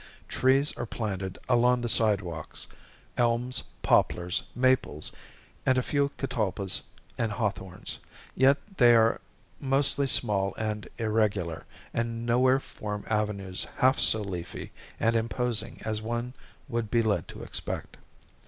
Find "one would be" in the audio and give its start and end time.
16.01-17.03